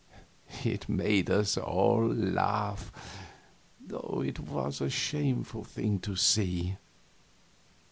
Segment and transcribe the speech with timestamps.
[0.63, 2.91] It made us all laugh,
[3.79, 6.77] though it was a shameful thing to see.